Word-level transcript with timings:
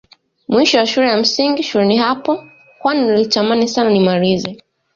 Mwisho 0.47 0.77
wa 0.77 0.85
shule 0.85 1.07
ya 1.07 1.17
msingi 1.17 1.63
shuleni 1.63 1.97
hapo 1.97 2.43
kwani 2.79 3.01
nilitamani 3.01 3.67
Sana 3.67 3.89
nimalize 3.91 4.57